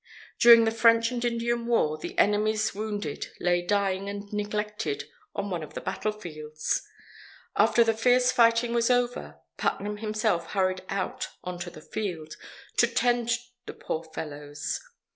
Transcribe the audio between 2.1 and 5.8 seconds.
enemy's wounded lay dying and neglected on one of the